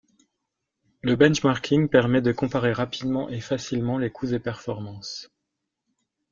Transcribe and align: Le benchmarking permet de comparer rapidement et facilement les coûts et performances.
Le 1.03 1.15
benchmarking 1.15 1.87
permet 1.87 2.23
de 2.23 2.31
comparer 2.31 2.73
rapidement 2.73 3.29
et 3.29 3.39
facilement 3.39 3.99
les 3.99 4.09
coûts 4.09 4.33
et 4.33 4.39
performances. 4.39 5.29